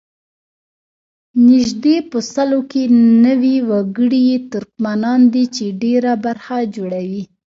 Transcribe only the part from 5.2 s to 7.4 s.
دي چې ډېره برخه جوړوي.